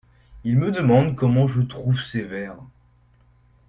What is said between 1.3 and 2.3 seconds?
je trouve ses